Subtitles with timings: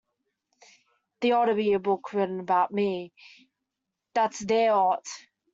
[1.19, 3.13] There ought to be a book written about me,
[4.15, 5.05] that there ought!